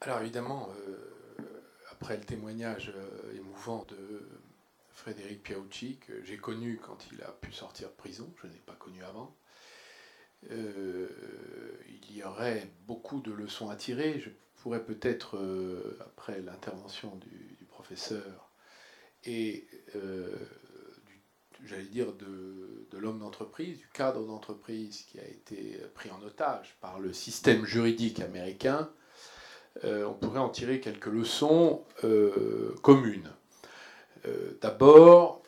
[0.00, 0.70] Alors évidemment,
[1.90, 2.92] après le témoignage
[3.34, 4.28] émouvant de
[4.92, 8.74] Frédéric Piaucci, que j'ai connu quand il a pu sortir de prison, je n'ai pas
[8.74, 9.36] connu avant,
[10.50, 11.08] euh,
[11.88, 14.20] il y aurait beaucoup de leçons à tirer.
[14.20, 18.50] Je pourrais peut-être, euh, après l'intervention du, professeur
[19.24, 20.36] et euh,
[21.64, 27.00] j'allais dire de l'homme d'entreprise, du cadre d'entreprise qui a été pris en otage par
[27.00, 28.92] le système juridique américain,
[29.84, 31.82] on pourrait en tirer quelques leçons
[32.82, 33.30] communes.
[34.26, 35.42] Euh, d'abord,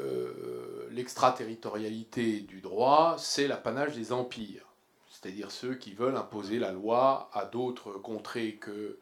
[0.00, 4.66] euh, l'extraterritorialité du droit, c'est l'apanage des empires,
[5.10, 8.98] c'est-à-dire ceux qui veulent imposer la loi à d'autres contrées que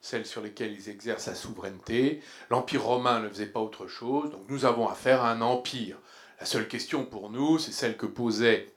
[0.00, 2.22] celles sur lesquelles ils exercent la souveraineté.
[2.48, 5.98] L'Empire romain ne faisait pas autre chose, donc nous avons affaire à un empire.
[6.40, 8.72] La seule question pour nous, c'est celle que posait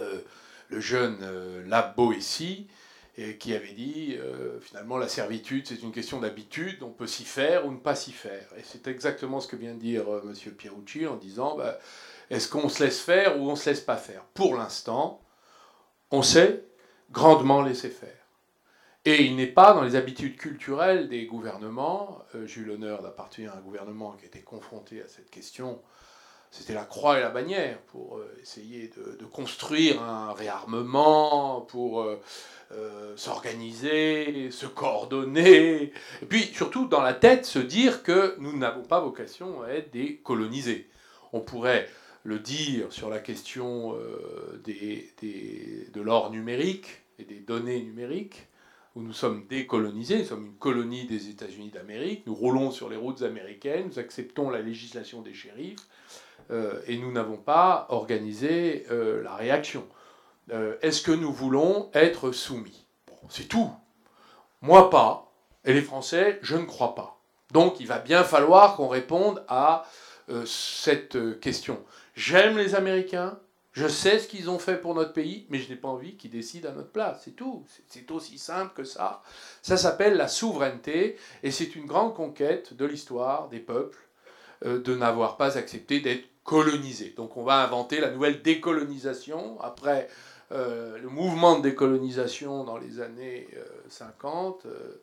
[0.00, 0.20] euh,
[0.70, 1.62] le jeune euh,
[3.18, 7.24] et qui avait dit euh, finalement la servitude c'est une question d'habitude, on peut s'y
[7.24, 8.46] faire ou ne pas s'y faire.
[8.58, 10.52] Et c'est exactement ce que vient de dire euh, M.
[10.52, 11.78] Pierucci en disant bah,
[12.30, 14.24] est-ce qu'on se laisse faire ou on se laisse pas faire?
[14.34, 15.22] Pour l'instant,
[16.10, 16.64] on sait
[17.10, 18.10] grandement laisser faire.
[19.04, 22.24] Et il n'est pas dans les habitudes culturelles des gouvernements.
[22.34, 25.80] Euh, j'ai eu l'honneur d'appartenir à un gouvernement qui était confronté à cette question
[26.56, 32.06] c'était la croix et la bannière pour essayer de, construire un réarmement, pour
[32.72, 38.82] euh, s'organiser, se coordonner, et puis surtout dans la tête se dire que nous n'avons
[38.82, 40.88] pas vocation à être des colonisés.
[41.32, 41.88] On pourrait
[42.24, 48.48] le dire sur la question euh, des, de l'or numérique et des données numériques,
[48.96, 52.96] où nous sommes décolonisés, nous sommes une colonie des États-Unis d'Amérique, nous roulons sur les
[52.96, 59.34] routes américaines, nous acceptons la législation des shérifs, euh, et nous n'avons pas organisé la
[59.34, 59.86] réaction.
[60.52, 62.86] Euh, est-ce que nous voulons être soumis?
[63.28, 63.70] C'est tout.
[64.62, 65.32] Moi pas,
[65.64, 67.20] et les Français, je ne crois pas.
[67.52, 69.84] Donc il va bien falloir qu'on réponde à
[70.28, 71.82] euh, cette question.
[72.14, 73.38] J'aime les Américains,
[73.72, 76.30] je sais ce qu'ils ont fait pour notre pays, mais je n'ai pas envie qu'ils
[76.30, 77.22] décident à notre place.
[77.24, 77.64] C'est tout.
[77.88, 79.22] C'est aussi simple que ça.
[79.62, 83.98] Ça s'appelle la souveraineté, et c'est une grande conquête de l'histoire des peuples
[84.64, 87.12] euh, de n'avoir pas accepté d'être colonisés.
[87.16, 90.08] Donc on va inventer la nouvelle décolonisation après
[90.52, 93.48] euh, le mouvement de décolonisation dans les années
[93.90, 94.64] 50.
[94.64, 95.02] Euh, euh,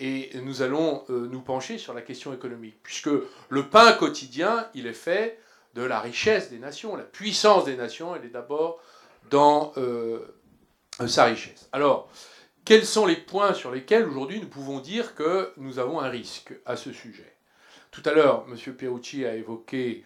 [0.00, 3.10] et nous allons nous pencher sur la question économique, puisque
[3.48, 5.40] le pain quotidien, il est fait
[5.74, 6.94] de la richesse des nations.
[6.94, 8.80] La puissance des nations, elle est d'abord
[9.28, 9.72] dans
[11.04, 11.68] sa richesse.
[11.72, 12.08] Alors,
[12.64, 16.54] quels sont les points sur lesquels aujourd'hui nous pouvons dire que nous avons un risque
[16.64, 17.34] à ce sujet?
[17.90, 18.74] Tout à l'heure, M.
[18.76, 20.04] Perucci a évoqué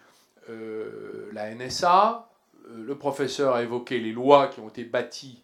[0.49, 2.33] la NSA,
[2.71, 5.43] euh, le professeur a évoqué les lois qui ont été bâties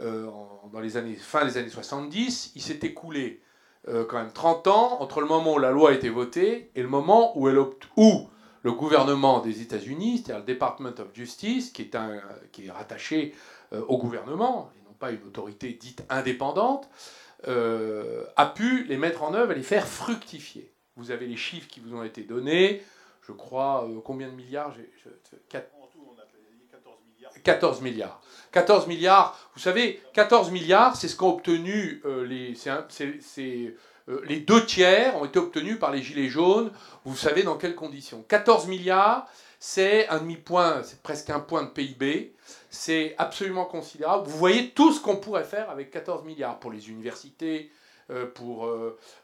[0.00, 0.28] euh,
[0.72, 2.52] dans les années, fin des années 70.
[2.54, 3.42] Il s'est écoulé
[3.88, 6.82] euh, quand même 30 ans entre le moment où la loi a été votée et
[6.82, 7.48] le moment où,
[8.62, 11.96] le gouvernement des États-Unis, c'est-à-dire le Department of Justice, qui est,
[12.52, 13.34] qui est rattaché
[13.72, 16.90] au gouvernement, et non pas une autorité dite indépendante,
[17.46, 20.74] a pu les mettre en œuvre et les faire fructifier.
[20.96, 22.82] Vous avez les chiffres qui vous ont été donnés,
[23.30, 24.74] je crois, combien de milliards
[27.44, 28.20] 14 milliards.
[28.52, 32.54] 14 milliards, vous savez, 14 milliards, c'est ce qu'ont obtenu euh, les,
[33.38, 36.72] euh, les deux tiers ont été obtenus par les Gilets jaunes.
[37.04, 39.28] Vous savez dans quelles conditions 14 milliards,
[39.60, 42.34] c'est un demi-point, c'est presque un point de PIB.
[42.70, 44.28] C'est absolument considérable.
[44.28, 47.70] Vous voyez tout ce qu'on pourrait faire avec 14 milliards pour les universités,
[48.10, 48.68] euh, pour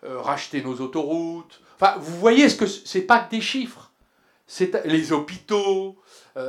[0.03, 1.61] racheter nos autoroutes.
[1.75, 3.86] Enfin, vous voyez ce que c'est pas que des chiffres.
[4.85, 5.97] Les hôpitaux.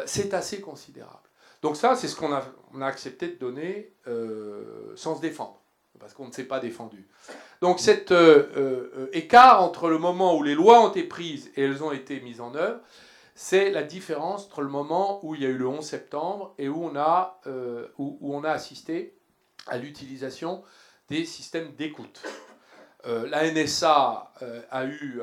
[0.05, 1.27] c'est assez considérable.
[1.61, 2.43] Donc ça, c'est ce qu'on a,
[2.81, 5.59] accepté de donner euh, sans se défendre,
[5.99, 7.07] parce qu'on ne s'est pas défendu.
[7.61, 11.63] Donc cet euh, euh, écart entre le moment où les lois ont été prises et
[11.63, 12.79] elles ont été mises en œuvre,
[13.33, 16.69] c'est la différence entre le moment où il y a eu le 11 septembre et
[16.69, 17.39] où on a,
[17.97, 19.15] où, on a assisté
[19.67, 20.63] à l'utilisation
[21.09, 22.23] des systèmes d'écoute.
[23.05, 24.33] la NSA
[24.71, 25.21] a eu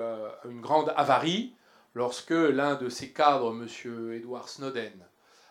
[0.48, 1.56] une grande avarie
[1.94, 4.12] lorsque l'un de ses cadres, M.
[4.12, 4.92] Edward Snowden,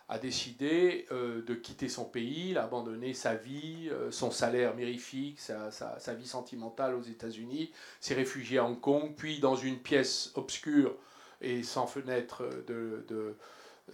[0.09, 6.13] a décidé euh, de quitter son pays, d'abandonner sa vie, euh, son salaire mérifique, sa,
[6.13, 10.95] vie sentimentale aux États-Unis, s'est réfugié à Hong Kong, puis dans une pièce obscure
[11.41, 13.05] et sans fenêtre de,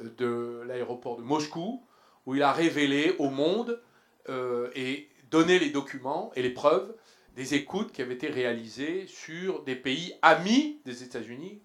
[0.04, 1.84] de, l'aéroport de Moscou,
[2.26, 3.82] où il a révélé au monde
[4.30, 6.94] euh, et donné les documents et les preuves
[7.36, 11.62] des écoutes qui avaient été réalisées sur des pays amis des États-Unis.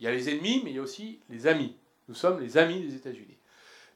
[0.00, 1.76] Il y a les ennemis, mais il y a aussi les amis.
[2.08, 3.36] Nous sommes les amis des États-Unis.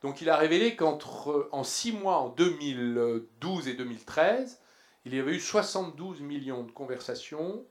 [0.02, 4.60] Donc il a révélé qu'entre en six mois, en 2012 et 2013,
[5.04, 7.64] il y avait eu 72 millions de conversations,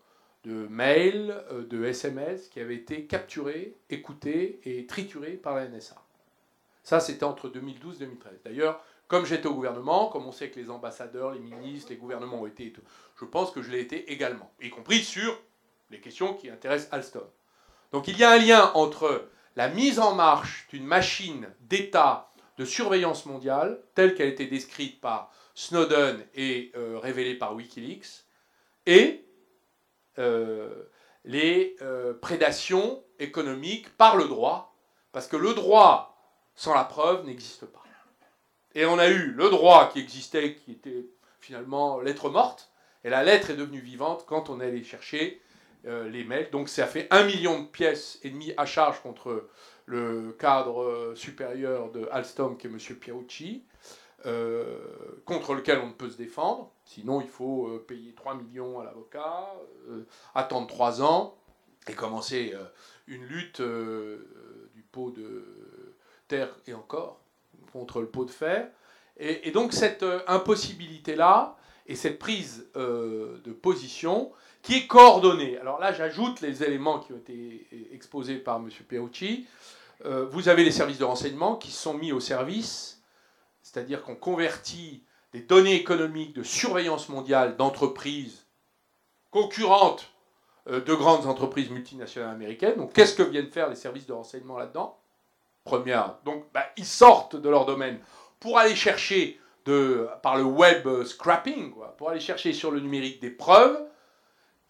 [0.44, 5.95] de mails, euh, de SMS qui avaient été capturés, écoutés et triturés par la NSA.
[6.83, 8.39] Ça, c'était entre 2012 et 2013.
[8.44, 12.42] D'ailleurs, comme j'étais au gouvernement, comme on sait que les ambassadeurs, les ministres, les gouvernements
[12.42, 12.74] ont été,
[13.19, 15.38] je pense que je l'ai été également, y compris sur
[15.92, 17.28] les questions qui intéressent Alstom.
[17.91, 22.65] Donc il y a un lien entre la mise en marche d'une machine d'État de
[22.65, 28.25] surveillance mondiale, telle qu'elle a été décrite par Snowden et euh, révélée par Wikileaks,
[28.85, 29.25] et
[30.19, 30.69] euh,
[31.25, 34.75] les euh, prédations économiques par le droit,
[35.11, 36.17] parce que le droit
[36.55, 37.83] sans la preuve n'existe pas.
[38.73, 41.05] Et on a eu le droit qui existait, qui était
[41.39, 42.71] finalement lettre morte,
[43.03, 44.83] et la lettre est devenue vivante quand on est allé
[45.83, 46.50] chercher les mails.
[46.51, 49.50] Donc ça fait un million de pièces et demi à charge contre
[49.86, 52.78] le cadre supérieur de Alstom, qui est M.
[52.98, 53.63] Piaucci,
[54.28, 54.78] euh,
[55.25, 56.72] contre lequel on ne peut se défendre.
[56.86, 59.56] Sinon, il faut euh, payer 3 millions à l'avocat,
[59.89, 60.06] euh,
[60.36, 61.36] attendre 3 ans
[61.88, 62.54] et commencer
[63.07, 65.44] une lutte du pot de
[66.28, 67.19] terre et encore
[67.74, 68.69] contre le pot de fer.
[69.18, 71.57] Et donc cette impossibilité-là
[71.88, 75.57] et cette prise de position qui est coordonnée.
[75.57, 78.69] Alors là, j'ajoute les éléments qui ont été exposés par M.
[78.87, 79.47] Perucci.
[80.03, 83.01] vous avez les services de renseignement qui sont mis au service
[83.61, 85.03] c'est-à-dire qu'on convertit
[85.33, 88.45] des données économiques de surveillance mondiale d'entreprises
[89.29, 90.11] concurrentes
[90.67, 92.75] euh, de grandes entreprises multinationales américaines.
[92.75, 94.97] Donc qu'est-ce que viennent faire les services de renseignement là-dedans?
[95.63, 97.99] Première, donc bah, ils sortent de leur domaine
[98.39, 103.29] pour aller chercher de, par le web scrapping, pour aller chercher sur le numérique des
[103.29, 103.79] preuves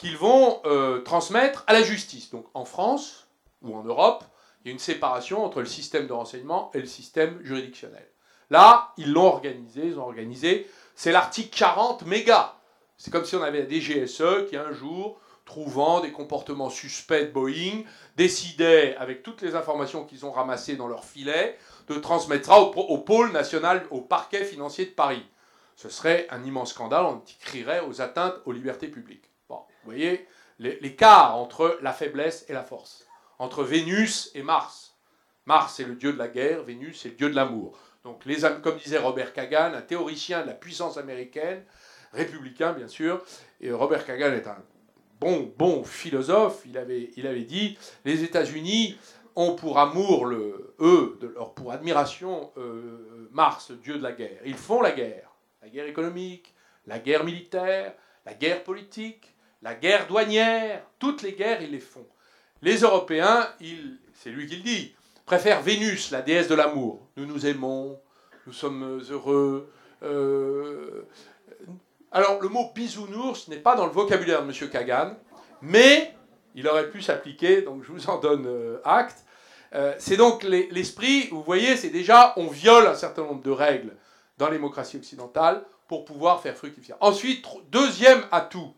[0.02, 2.32] qu'ils vont euh, transmettre à la justice.
[2.32, 3.28] Donc en France
[3.62, 4.24] ou en Europe,
[4.64, 8.08] il y a une séparation entre le système de renseignement et le système juridictionnel.
[8.50, 10.68] Là, ils l'ont organisé, ils ont organisé.
[10.96, 12.56] C'est l'article 40 méga.
[12.98, 17.32] C'est comme si on avait la DGSE qui, un jour, trouvant des comportements suspects de
[17.32, 17.84] Boeing,
[18.18, 21.60] décidait, avec toutes les informations qu'ils ont ramassées dans leur filet,
[21.90, 25.24] de transmettre ça au, pôle national, au parquet financier de Paris.
[25.76, 29.31] Ce serait un immense scandale, on crierait aux atteintes aux libertés publiques.
[29.84, 30.28] Vous voyez
[30.60, 33.08] l'écart entre la faiblesse et la force,
[33.40, 34.96] entre Vénus et Mars.
[35.46, 37.78] Mars est le dieu de la guerre, Vénus est le dieu de l'amour.
[38.04, 38.24] Donc,
[38.64, 41.64] comme disait Robert Kagan, un théoricien de la puissance américaine,
[42.14, 43.24] républicain bien sûr,
[43.60, 44.58] et Robert Kagan est un
[45.20, 48.98] bon, bon philosophe, il avait, dit, les États-Unis
[49.36, 54.42] ont pour amour, le, eux, de pour admiration, euh, Mars, dieu de la guerre.
[54.46, 55.32] Ils font la guerre,
[55.62, 56.54] la guerre économique,
[56.86, 57.94] la guerre militaire,
[58.26, 59.31] la guerre politique,
[59.62, 62.06] la guerre douanière, toutes les guerres, ils les font.
[62.62, 63.48] Les Européens,
[64.14, 67.08] c'est lui qui le dit, préfère Vénus, la déesse de l'amour.
[67.18, 68.00] Nous nous aimons,
[68.48, 69.72] nous sommes heureux.
[70.04, 71.08] Euh,
[72.12, 74.70] alors, le mot bisounours n'est pas dans le vocabulaire de M.
[74.70, 75.16] Kagan,
[75.62, 76.14] mais
[76.56, 79.24] il aurait pu s'appliquer, donc je vous en donne euh, acte.
[79.74, 83.96] Euh, c'est donc l'esprit, vous voyez, c'est déjà, on viole un certain nombre de règles
[84.38, 86.94] dans la démocratie occidentale pour pouvoir faire fructifier.
[87.00, 88.74] Ensuite, deuxième atout,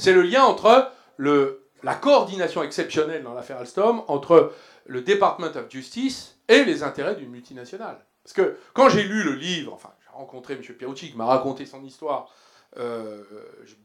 [0.00, 4.52] c'est le lien entre la coordination exceptionnelle dans l'affaire Alstom entre
[4.86, 8.04] le Department of Justice et les intérêts d'une multinationale.
[8.24, 10.62] Parce que quand j'ai lu le livre, enfin, j'ai rencontré M.
[10.62, 12.32] Pierucci qui m'a raconté son histoire
[12.78, 13.22] euh,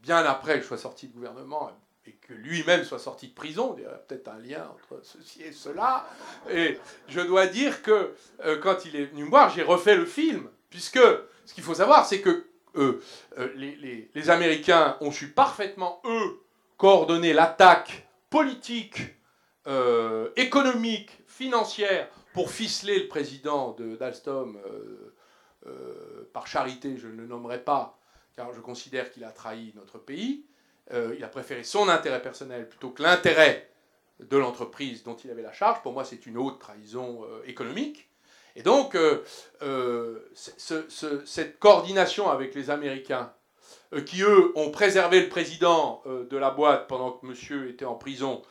[0.02, 1.70] bien après que je sois sorti de gouvernement
[2.06, 5.42] et que lui-même soit sorti de prison, il y aurait peut-être un lien entre ceci
[5.42, 6.06] et cela.
[6.50, 8.14] Et je dois dire que
[8.44, 11.00] euh, quand il est venu me voir, j'ai refait le film, puisque
[11.44, 13.00] ce qu'il faut savoir, c'est que euh,
[13.54, 16.40] les, Américains ont su parfaitement, eux,
[16.76, 19.00] coordonner l'attaque politique
[19.66, 24.58] euh, économique, financière, pour ficeler le président d'Alstom
[25.66, 27.98] euh, par charité, je ne le nommerai pas,
[28.36, 30.44] car je considère qu'il a trahi notre pays.
[30.92, 33.70] il a préféré son intérêt personnel plutôt que l'intérêt
[34.20, 35.82] de l'entreprise dont il avait la charge.
[35.82, 38.05] Pour moi, c'est une haute trahison économique.
[38.56, 38.96] Et donc,
[40.34, 43.32] cette coordination avec les Américains,
[44.06, 48.42] qui eux ont préservé le président de la boîte pendant que monsieur était en prison,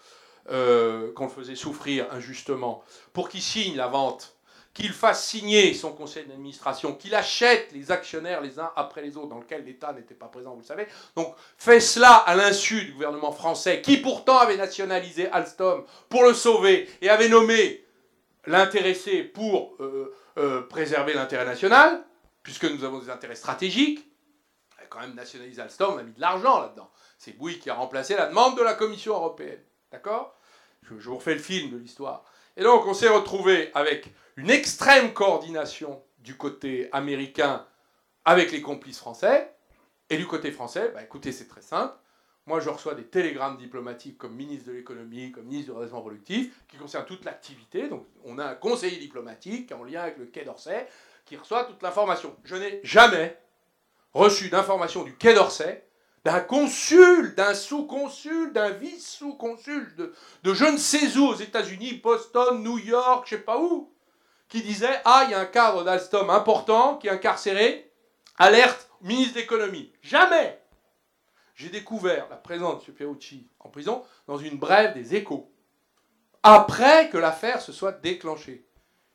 [0.52, 2.84] euh, qu'on le faisait souffrir injustement,
[3.14, 4.36] pour qu'il signe la vente,
[4.76, 9.30] qu'il fasse signer son conseil d'administration, qu'il achète les actionnaires les uns après les autres,
[9.30, 10.86] dans lequel l'État n'était pas présent, vous le savez.
[11.16, 16.36] Donc fait cela à l'insu du gouvernement français, qui pourtant avait nationalisé Alstom pour le
[16.36, 17.84] sauver et avait nommé
[18.48, 22.04] l'intéressé pour euh, euh, préserver l'intérêt national,
[22.44, 24.06] puisque nous avons des intérêts stratégiques.
[24.90, 26.90] Quand même nationalisé Alstom, on a mis de l'argent là-dedans.
[27.18, 29.62] C'est Bouygues qui a remplacé la demande de la Commission européenne.
[29.92, 30.38] D'accord?
[30.84, 32.24] Je, vous refais le film de l'histoire.
[32.56, 37.66] Et donc, on s'est retrouvé avec une extrême coordination du côté américain
[38.26, 39.54] avec les complices français.
[40.10, 41.96] Et du côté français, bah, écoutez, c'est très simple.
[42.48, 46.54] Moi, je reçois des télégrammes diplomatiques comme ministre de l'économie, comme ministre du redressement productif,
[46.68, 47.88] qui concernent toute l'activité.
[47.88, 50.88] Donc, on a un conseiller diplomatique en lien avec le Quai d'Orsay
[51.26, 52.36] qui reçoit toute l'information.
[52.44, 53.36] Je n'ai jamais
[54.14, 55.88] reçu d'information du Quai d'Orsay,
[56.24, 62.62] d'un consul, d'un sous-consul, d'un vice-sous-consul de, de je ne sais où aux États-Unis, Boston,
[62.62, 63.92] New York, je ne sais pas où,
[64.50, 67.92] qui disait Ah, il y a un cadre d'Alstom important qui est incarcéré,
[68.38, 69.92] alerte, ministre d'économie.
[70.04, 70.60] Jamais
[71.56, 72.96] j'ai découvert la présence de M.
[72.96, 75.52] Perucci en prison dans une brève des échos,
[76.44, 78.68] après que l'affaire se soit déclenchée.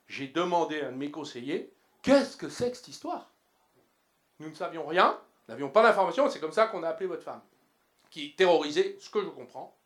[0.07, 3.31] J'ai demandé à un de mes conseillers qu'est-ce que c'est que cette histoire?
[4.39, 7.41] Nous ne savions rien, n'avions pas d'informations, c'est comme ça qu'on a appelé votre femme,
[8.09, 9.77] qui terrorisait, ce que je comprends,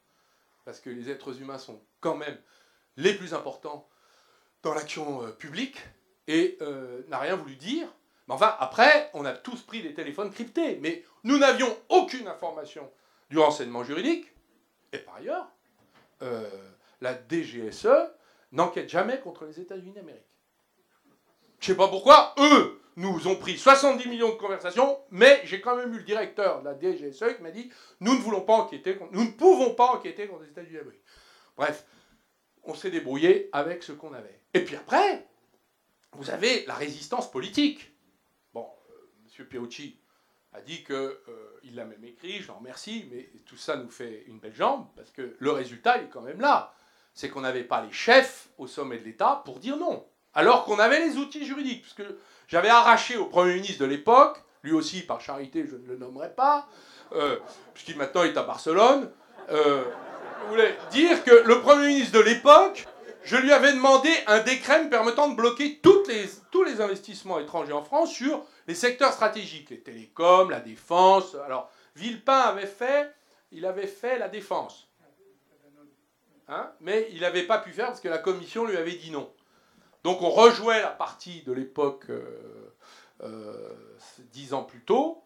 [0.63, 2.37] parce que les êtres humains sont quand même
[2.97, 3.87] les plus importants
[4.63, 5.77] dans l'action euh, publique,
[6.27, 7.87] et euh, n'a rien voulu dire,
[8.27, 12.91] mais enfin, après, on a tous pris des téléphones cryptés, mais nous n'avions aucune information
[13.29, 14.27] du renseignement juridique.
[14.93, 15.47] Et par ailleurs,
[16.21, 16.49] euh,
[17.01, 17.87] la DGSE
[18.51, 20.23] n'enquête jamais contre les États-Unis d'Amérique.
[21.59, 25.59] Je ne sais pas pourquoi, eux nous ont pris 70 millions de conversations, mais j'ai
[25.59, 28.53] quand même eu le directeur de la DGSE qui m'a dit nous ne voulons pas
[28.53, 31.03] enquêter, nous ne pouvons pas enquêter contre les États-Unis d'Amérique.
[31.57, 31.85] Bref,
[32.63, 34.41] on s'est débrouillé avec ce qu'on avait.
[34.53, 35.27] Et puis après,
[36.13, 37.94] vous avez la résistance politique.
[39.39, 39.45] M.
[39.45, 39.97] Perucci
[40.53, 41.19] a dit qu'il euh,
[41.73, 45.11] l'a même écrit, je l'en remercie, mais tout ça nous fait une belle jambe, parce
[45.11, 46.73] que le résultat est quand même là.
[47.13, 50.05] C'est qu'on n'avait pas les chefs au sommet de l'État pour dire non.
[50.33, 51.81] Alors qu'on avait les outils juridiques.
[51.81, 52.03] Puisque
[52.47, 56.33] j'avais arraché au Premier ministre de l'époque, lui aussi par charité, je ne le nommerai
[56.33, 56.67] pas,
[57.13, 57.37] euh,
[57.73, 59.09] puisqu'il maintenant est à Barcelone,
[59.49, 59.83] euh,
[60.49, 62.85] voulais dire que le Premier ministre de l'époque
[63.25, 67.83] je lui avais demandé un décret me permettant de bloquer tous les investissements étrangers en
[67.83, 71.35] France sur les secteurs stratégiques, les télécoms, la défense.
[71.45, 73.13] Alors, Villepin avait fait,
[73.51, 74.89] il avait fait la défense.
[76.47, 79.31] Hein, mais il n'avait pas pu faire parce que la commission lui avait dit non.
[80.03, 82.75] Donc on rejouait la partie de l'époque euh,
[83.23, 83.73] euh,
[84.31, 85.23] dix ans plus tôt,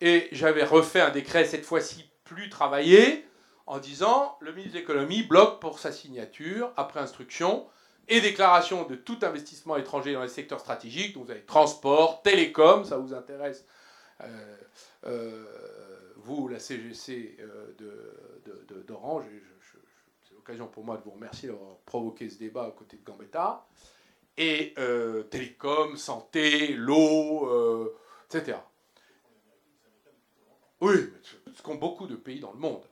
[0.00, 3.26] et j'avais refait un décret cette fois-ci plus travaillé,
[3.66, 7.66] en disant le ministre de l'économie bloque pour sa signature, après instruction,
[8.08, 12.84] et déclaration de tout investissement étranger dans les secteurs stratégiques, donc vous avez transport, télécom,
[12.84, 13.64] ça vous intéresse,
[14.20, 14.56] euh,
[15.06, 19.24] euh, vous, la CGC euh, d'Orange,
[20.22, 23.66] c'est l'occasion pour moi de vous remercier d'avoir provoqué ce débat aux côtés de Gambetta,
[24.36, 24.74] et
[25.30, 27.94] télécom, santé, l'eau,
[28.26, 28.58] etc.
[30.80, 30.94] Oui,
[31.54, 32.82] ce qu'ont beaucoup de pays dans le monde.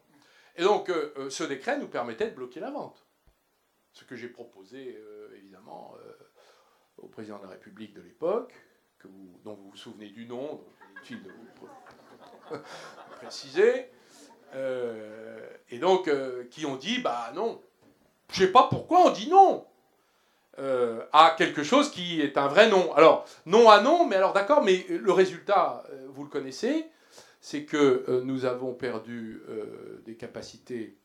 [0.57, 0.90] Et donc,
[1.31, 3.04] ce décret nous permettait de bloquer la vente.
[3.92, 5.94] Ce que j'ai proposé, euh, évidemment,
[6.99, 8.54] au président de la République de l'époque,
[9.44, 12.58] dont vous vous souvenez du nom, donc inutile de vous
[13.20, 13.90] préciser,
[15.70, 16.11] et donc,
[16.50, 17.61] qui ont dit, bah non,
[18.30, 19.66] je sais pas pourquoi on dit non
[20.58, 22.92] à quelque chose qui est un vrai non.
[22.94, 26.87] Alors, non à non, mais alors d'accord, mais le résultat, vous le connaissez,
[27.42, 30.96] c'est que euh, nous avons perdu euh, des capacités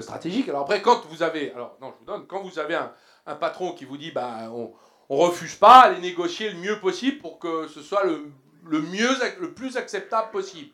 [0.00, 0.48] stratégiques.
[0.48, 3.72] Alors après, quand vous avez, alors non, je vous donne, quand vous avez un, patron
[3.72, 4.72] qui vous dit, bah, on,
[5.10, 8.32] ne refuse pas, allez négocier le mieux possible pour que ce soit le,
[8.80, 10.70] mieux, le plus acceptable possible.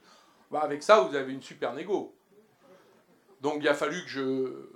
[0.50, 2.14] Bah, avec ça, vous avez une super négo.
[3.40, 4.68] Donc il a fallu que je,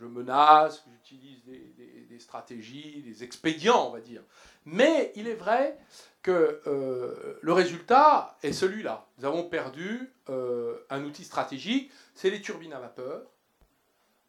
[0.00, 4.22] je menace, que j'utilise des stratégies, des expédients, on va dire.
[4.64, 5.78] Mais il est vrai
[6.22, 9.06] que euh, le résultat est celui-là.
[9.18, 13.22] Nous avons perdu euh, un outil stratégique, c'est les turbines à vapeur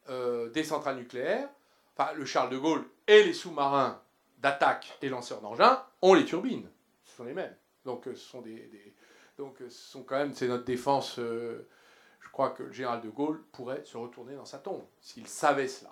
[0.09, 1.49] euh, des centrales nucléaires.
[1.97, 4.01] Enfin, le Charles de Gaulle et les sous-marins
[4.39, 6.69] d'attaque et lanceurs d'engins ont les turbines.
[7.03, 7.55] Ce sont les mêmes.
[7.85, 8.93] Donc, ce sont des,
[9.37, 11.15] donc, ce sont quand même, c'est notre défense.
[11.17, 15.67] je crois que le général de Gaulle pourrait se retourner dans sa tombe s'il savait
[15.67, 15.91] cela.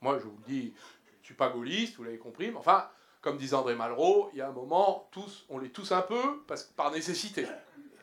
[0.00, 0.74] Moi, je vous le dis,
[1.06, 2.88] je ne suis pas gaulliste, vous l'avez compris, mais enfin,
[3.22, 6.42] comme disait André Malraux, il y a un moment, tous, on les tous un peu,
[6.46, 7.46] parce, par nécessité.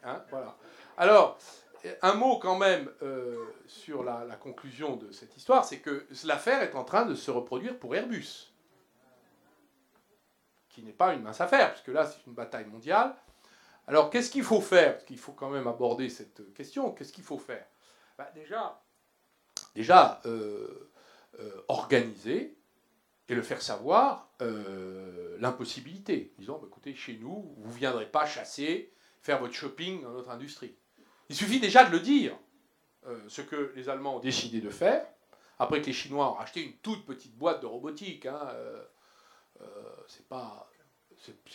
[0.04, 0.58] Hein, voilà.
[0.98, 1.38] Alors,
[2.02, 6.76] un mot quand même euh, sur la, conclusion de cette histoire, c'est que l'affaire est
[6.76, 8.54] en train de se reproduire pour Airbus,
[10.70, 13.16] qui n'est pas une mince affaire, puisque là c'est une bataille mondiale.
[13.88, 14.94] Alors qu'est-ce qu'il faut faire?
[14.94, 16.92] Parce qu'il faut quand même aborder cette question.
[16.92, 17.66] Qu'est-ce qu'il faut faire?
[18.18, 18.82] Bah, Déjà,
[19.76, 20.92] déjà euh,
[21.40, 22.58] euh, organiser
[23.28, 24.30] et le faire savoir
[25.40, 26.34] l'impossibilité.
[26.38, 30.30] Disons, bah, écoutez, chez nous, vous ne viendrez pas chasser, faire votre shopping dans notre
[30.30, 30.76] industrie.
[31.32, 32.38] Il suffit déjà de le dire,
[33.08, 35.08] euh, ce que les Allemands ont décidé de faire,
[35.60, 38.26] après que les Chinois ont racheté une toute petite boîte de robotique.
[38.26, 39.66] Hein, euh,
[40.10, 40.70] c'est pas,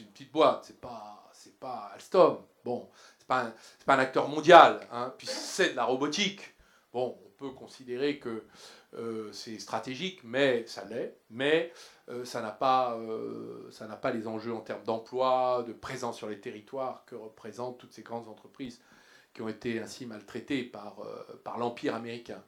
[0.00, 1.30] une petite boîte, c'est pas,
[1.60, 2.38] pas Alstom.
[2.64, 3.54] Bon, c'est pas, un,
[3.84, 6.54] pas un acteur mondial, hein, puis c'est de la robotique.
[6.90, 8.46] Bon, on peut considérer que
[8.94, 11.70] euh, c'est stratégique, mais ça l'est, mais
[12.08, 16.16] euh, ça n'a pas, euh, ça n'a pas les enjeux en termes d'emploi, de présence
[16.16, 18.80] sur les territoires que représentent toutes ces grandes entreprises
[19.36, 20.96] qui ont été ainsi maltraitées par,
[21.44, 22.42] par l'empire américain.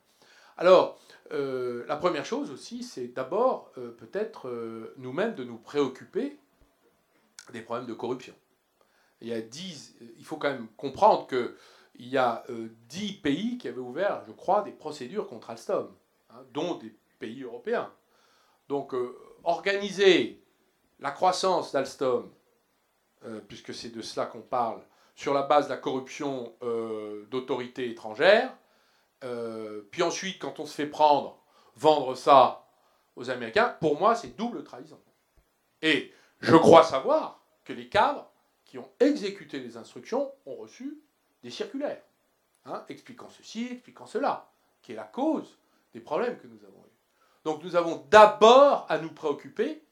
[0.56, 0.98] Alors,
[1.30, 4.50] la première chose aussi, c'est d'abord peut-être
[4.96, 6.38] nous-mêmes de nous préoccuper
[7.52, 8.34] des problèmes de corruption.
[9.20, 12.42] Il, y a il faut quand même comprendre qu'il y a
[12.88, 15.94] dix pays qui avaient ouvert, je crois, des procédures contre Alstom.
[16.30, 17.90] Hein, dont des pays européens.
[18.68, 20.42] Donc euh, organiser
[21.00, 22.30] la croissance d'Alstom,
[23.24, 24.82] euh, puisque c'est de cela qu'on parle,
[25.18, 28.54] sur la base de la corruption euh, d'autorités étrangères,
[29.90, 31.42] puis ensuite, quand on se fait prendre,
[31.74, 32.68] vendre ça
[33.16, 35.00] aux Américains, pour moi, c'est double trahison.
[35.82, 38.30] Et je crois savoir que les cadres
[38.64, 41.00] qui ont exécuté les instructions ont reçu
[41.42, 42.04] des circulaires,
[42.64, 44.48] hein, expliquant ceci, expliquant cela,
[44.82, 45.58] qui est la cause
[45.94, 46.98] des problèmes que nous avons eus.
[47.42, 49.82] Donc nous avons d'abord à nous préoccuper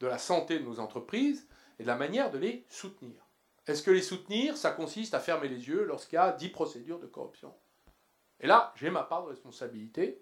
[0.00, 1.46] de la santé de nos entreprises
[1.78, 3.22] et de la manière de les soutenir.
[3.66, 6.98] Est-ce que les soutenir, ça consiste à fermer les yeux lorsqu'il y a 10 procédures
[6.98, 7.54] de corruption?
[8.40, 10.20] Et là, j'ai ma part de responsabilité,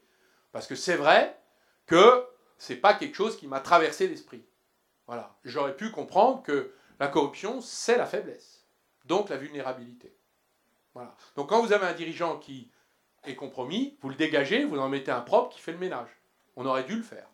[0.52, 1.40] parce que c'est vrai
[1.86, 2.26] que
[2.58, 4.44] ce n'est pas quelque chose qui m'a traversé l'esprit.
[5.06, 5.38] Voilà.
[5.44, 8.66] J'aurais pu comprendre que la corruption, c'est la faiblesse,
[9.06, 10.14] donc la vulnérabilité.
[10.92, 11.16] Voilà.
[11.34, 12.70] Donc quand vous avez un dirigeant qui
[13.24, 16.10] est compromis, vous le dégagez, vous en mettez un propre qui fait le ménage.
[16.56, 17.28] On aurait dû le faire.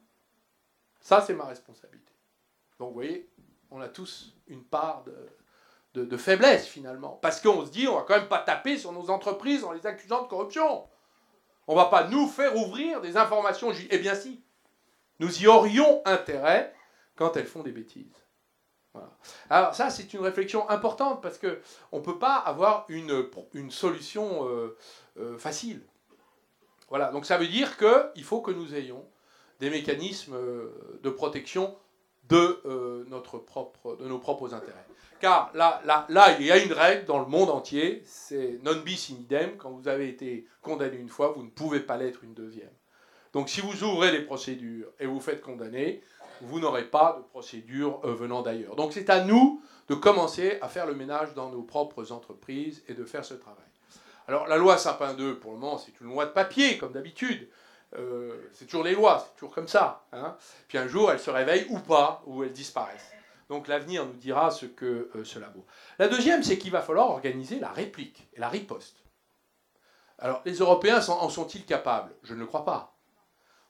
[1.00, 2.12] Ça, c'est ma responsabilité.
[2.78, 3.28] Donc, vous voyez,
[3.70, 5.14] on a tous une part de,
[6.04, 7.18] de, faiblesse, finalement.
[7.22, 9.86] Parce qu'on se dit, on va quand même pas taper sur nos entreprises en les
[9.86, 10.84] accusant de corruption.
[11.66, 13.72] On va pas nous faire ouvrir des informations.
[13.90, 14.42] Eh bien, si.
[15.18, 16.74] Nous y aurions intérêt
[17.16, 18.26] quand elles font des bêtises.
[19.50, 24.48] Alors ça, c'est une réflexion importante parce qu'on ne peut pas avoir une, une solution
[24.48, 24.76] euh,
[25.18, 25.82] euh, facile.
[26.88, 29.04] Voilà, donc ça veut dire qu'il faut que nous ayons
[29.60, 31.76] des mécanismes euh, de protection
[32.28, 34.86] de, euh, notre propre, de nos propres intérêts.
[35.20, 38.76] Car là, là, là, il y a une règle dans le monde entier, c'est non
[38.84, 39.56] bis in idem.
[39.56, 42.70] Quand vous avez été condamné une fois, vous ne pouvez pas l'être une deuxième.
[43.32, 46.02] Donc si vous ouvrez les procédures et vous faites condamner,
[46.42, 48.76] vous n'aurez pas de procédure venant d'ailleurs.
[48.76, 52.94] Donc c'est à nous de commencer à faire le ménage dans nos propres entreprises et
[52.94, 53.64] de faire ce travail.
[54.28, 57.48] Alors la loi Sapin 2, pour le moment, c'est une loi de papier, comme d'habitude.
[57.94, 60.04] Euh, c'est toujours les lois, c'est toujours comme ça.
[60.12, 60.36] Hein.
[60.68, 63.12] Puis un jour, elles se réveillent ou pas, ou elles disparaissent.
[63.48, 65.64] Donc l'avenir nous dira ce que euh, cela vaut.
[65.98, 69.04] La deuxième, c'est qu'il va falloir organiser la réplique et la riposte.
[70.18, 72.12] Alors les Européens en sont-ils capables?
[72.22, 72.96] Je ne le crois pas.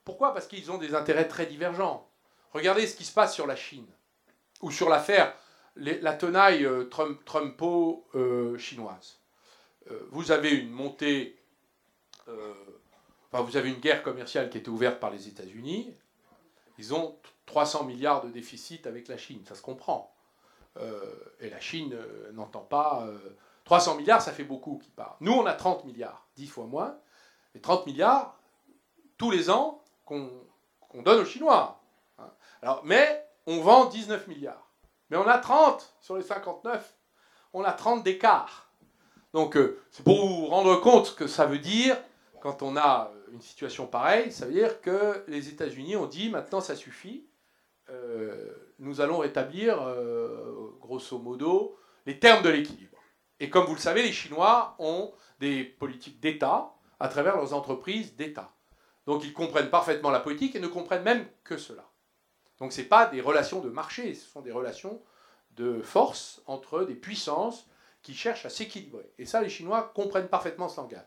[0.05, 0.33] Pourquoi?
[0.33, 2.09] Parce qu'ils ont des intérêts très divergents.
[2.52, 3.87] Regardez ce qui se passe sur la Chine,
[4.62, 5.35] ou sur l'affaire,
[5.76, 6.88] la tenaille euh,
[7.26, 9.20] Trumpo-chinoise.
[10.11, 11.38] Vous avez une montée,
[13.42, 15.94] vous avez une guerre commerciale qui était ouverte par les États-Unis.
[16.79, 20.14] Ils ont 300 milliards de déficit avec la Chine, ça se comprend.
[20.79, 21.01] Euh,
[21.40, 21.96] et la Chine
[22.33, 23.09] n'entend pas.
[23.64, 25.16] 300 milliards, ça fait beaucoup qui part.
[25.20, 26.96] Nous, on a 30 milliards, 10 fois moins.
[27.55, 28.38] Et 30 milliards,
[29.18, 30.31] tous les ans, qu'on
[30.94, 31.81] donne aux Chinois.
[32.18, 32.31] Hein.
[32.62, 34.66] Alors, mais on vend 19 milliards.
[35.11, 36.94] Mais on a 30 sur les 59.
[37.53, 38.70] On a 30 d'écart.
[39.33, 41.96] Donc, euh, c'est pour vous rendre compte que ça veut dire,
[42.40, 46.31] quand on a euh, une situation pareille, ça veut dire que les États-Unis ont dit
[46.31, 47.27] maintenant ça suffit,
[47.90, 49.79] euh, nous allons rétablir,
[50.81, 52.99] grosso modo, les termes de l'équilibre.
[53.40, 58.16] Et comme vous le savez, les Chinois ont des politiques d'État à travers leurs entreprises
[58.16, 58.51] d'État.
[59.07, 61.88] Donc ils comprennent parfaitement la politique et ne comprennent même que cela.
[62.59, 65.03] Donc ce n'est pas des relations de marché, ce sont des relations
[65.57, 67.68] de force entre des puissances
[68.03, 69.11] qui cherchent à s'équilibrer.
[69.18, 71.05] Et ça, les Chinois comprennent parfaitement ce langage.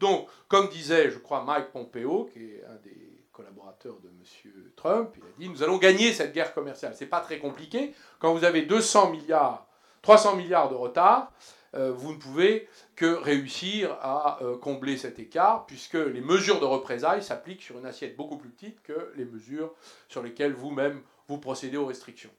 [0.00, 4.52] Donc, comme disait, je crois, Mike Pompeo, qui est un des collaborateurs de M.
[4.74, 6.94] Trump, il a dit, nous allons gagner cette guerre commerciale.
[6.96, 7.94] C'est pas très compliqué.
[8.18, 9.66] Quand vous avez 200 milliards,
[10.00, 11.30] 300 milliards de retard,
[11.74, 16.64] euh, vous ne pouvez que réussir à euh, combler cet écart, puisque les mesures de
[16.64, 19.72] représailles s'appliquent sur une assiette beaucoup plus petite que les mesures
[20.08, 22.30] sur lesquelles vous-même vous procédez aux restrictions.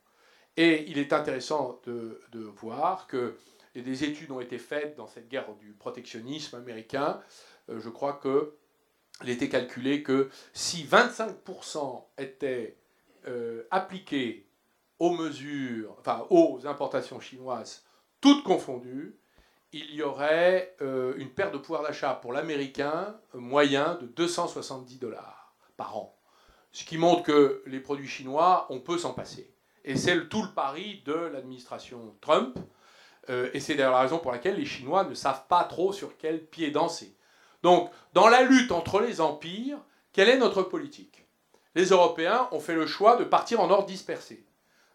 [0.57, 3.37] Et il est intéressant de, de voir que
[3.75, 7.21] et des études ont été faites dans cette guerre du protectionnisme américain.
[7.69, 12.77] Euh, je crois qu'il était calculé que si 25% étaient
[13.27, 14.47] euh, appliqués
[14.99, 17.85] aux mesures, enfin aux importations chinoises,
[18.19, 19.17] toutes confondues,
[19.73, 25.55] il y aurait euh, une perte de pouvoir d'achat pour l'américain moyen de 270 dollars
[25.77, 26.17] par an.
[26.73, 29.53] Ce qui montre que les produits chinois, on peut s'en passer.
[29.83, 32.57] Et c'est tout le pari de l'administration Trump.
[33.29, 36.17] Euh, et c'est d'ailleurs la raison pour laquelle les Chinois ne savent pas trop sur
[36.17, 37.15] quel pied danser.
[37.63, 39.77] Donc, dans la lutte entre les empires,
[40.13, 41.25] quelle est notre politique?
[41.75, 44.43] Les Européens ont fait le choix de partir en ordre dispersé.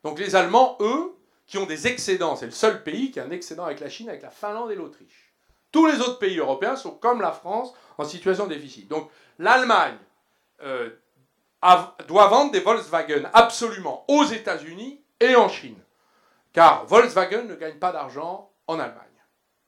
[0.02, 3.30] Donc les Allemands, eux, qui ont des excédents, c'est le seul pays qui a un
[3.30, 5.32] excédent avec la Chine, avec la Finlande et l'Autriche.
[5.72, 8.88] Tous les autres pays européens sont comme la France en situation de déficit.
[8.88, 9.96] Donc l'Allemagne
[10.62, 10.90] euh,
[12.08, 15.78] doit vendre des Volkswagen absolument aux États-Unis et en Chine.
[16.56, 19.04] Car Volkswagen ne gagne pas d'argent en Allemagne,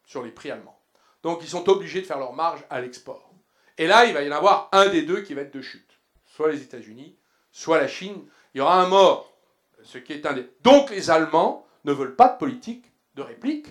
[0.07, 0.81] sur les prix allemands.
[1.23, 3.31] Donc ils sont obligés de faire leur marge à l'export.
[3.77, 6.01] Et là, il va y en avoir un des deux qui va être de chute.
[6.25, 7.15] Soit les États-Unis,
[7.53, 8.27] soit la Chine.
[8.55, 9.37] Il y aura un mort.
[9.83, 10.27] Ce qui est.
[10.63, 13.67] Donc les Allemands ne veulent pas de politique de réplique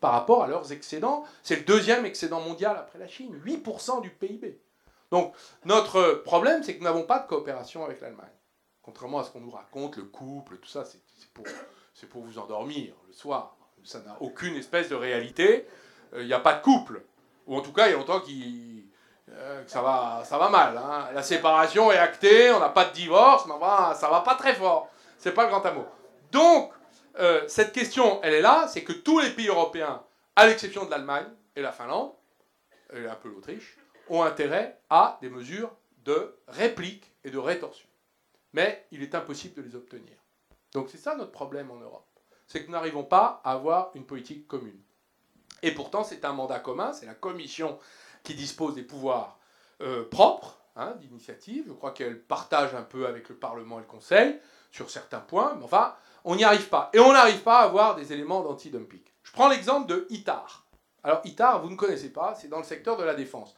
[0.00, 1.24] par rapport à leurs excédents.
[1.44, 4.60] C'est le deuxième excédent mondial après la Chine, 8% du PIB.
[5.12, 5.32] Donc
[5.64, 8.26] notre problème, c'est que nous n'avons pas de coopération avec l'Allemagne.
[8.82, 11.00] Contrairement à ce qu'on nous raconte, le couple, tout ça, c'est
[11.32, 11.44] pour,
[12.06, 13.56] pour, vous endormir le soir.
[13.84, 15.66] Ça n'a aucune espèce de réalité.
[16.14, 17.02] Euh, il n'y a pas de couple.
[17.46, 18.22] Ou en tout cas, il y a longtemps
[19.30, 20.76] euh, que ça va, mal.
[20.76, 21.08] Hein.
[21.14, 23.54] La séparation est actée, on n'a pas de divorce, mais
[23.94, 24.88] ça va pas très fort.
[25.18, 25.86] C'est pas le grand amour.
[26.30, 26.72] Donc,
[27.18, 30.02] euh, cette question, elle est là, c'est que tous les pays européens,
[30.36, 32.12] à l'exception de l'Allemagne et la Finlande,
[32.92, 33.76] et un peu l'Autriche,
[34.08, 37.88] ont intérêt à des mesures de réplique et de rétorsion.
[38.52, 40.17] Mais il est impossible de les obtenir.
[40.72, 42.06] Donc c'est ça notre problème en Europe.
[42.46, 44.80] C'est que nous n'arrivons pas à avoir une politique commune.
[45.62, 47.78] Et pourtant, c'est un mandat commun, c'est la Commission
[48.22, 49.38] qui dispose des pouvoirs
[49.80, 51.64] euh, propres hein, d'initiative.
[51.66, 54.38] Je crois qu'elle partage un peu avec le Parlement et le Conseil
[54.70, 56.90] sur certains points, mais enfin, on n'y arrive pas.
[56.92, 59.02] Et on n'arrive pas à avoir des éléments d'anti-dumping.
[59.22, 60.66] Je prends l'exemple de ITAR.
[61.02, 63.54] Alors ITAR, vous ne connaissez pas, c'est dans le secteur de la défense.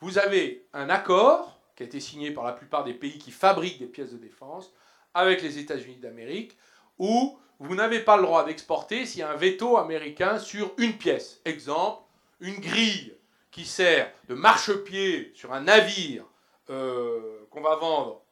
[0.00, 3.78] Vous avez un accord qui a été signé par la plupart des pays qui fabriquent
[3.78, 4.72] des pièces de défense
[5.16, 6.56] avec les États-Unis d'Amérique,
[6.98, 10.98] où vous n'avez pas le droit d'exporter s'il y a un veto américain sur une
[10.98, 11.40] pièce.
[11.46, 12.02] Exemple,
[12.40, 13.16] une grille
[13.50, 16.24] qui sert de marchepied sur un navire
[16.68, 18.22] euh, qu'on va vendre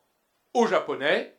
[0.53, 1.35] aux Japonais.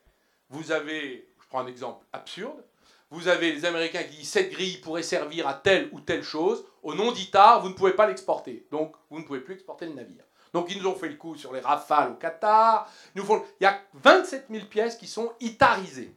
[0.49, 2.63] Vous avez, je prends un exemple absurde,
[3.11, 6.65] vous avez les Américains qui disent cette grille pourrait servir à telle ou telle chose.
[6.81, 8.65] Au nom d'ITAR, vous ne pouvez pas l'exporter.
[8.71, 10.23] Donc, vous ne pouvez plus exporter le navire.
[10.55, 12.89] Donc, ils nous ont fait le coup sur les rafales au Qatar.
[13.13, 13.25] Nous.
[13.59, 16.15] Il y a 27 000 pièces qui sont itarisées.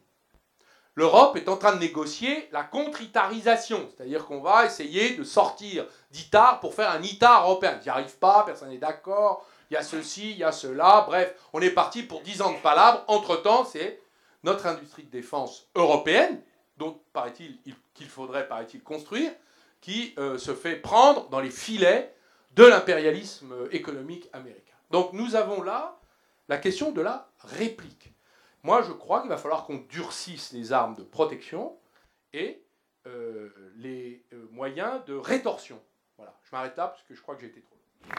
[0.95, 6.61] L'Europe est en train de négocier la contre-itarisation, c'est-à-dire qu'on va essayer de sortir d'ITAR
[6.61, 7.77] pour faire un ITAR européen.
[7.81, 11.03] Ils n'y arrivent pas, personne n'est d'accord, il y a ceci, il y a cela,
[11.05, 13.03] bref, on est parti pour 10 ans de palabres.
[13.09, 14.01] Entre-temps, c'est
[14.43, 16.41] notre industrie de défense européenne,
[16.77, 17.59] dont paraît-il
[17.93, 19.33] qu'il faudrait, paraît-il, construire,
[19.81, 22.15] qui euh, se fait prendre dans les filets
[22.51, 24.75] de l'impérialisme économique américain.
[24.91, 25.99] Donc nous avons là
[26.47, 28.11] la question de la réplique.
[28.63, 31.77] Moi, je crois qu'il va falloir qu'on durcisse les armes de protection
[32.33, 32.61] et
[33.07, 35.81] euh, les euh, moyens de rétorsion.
[36.17, 38.09] Voilà, je m'arrête là parce que je crois que j'ai été trop long.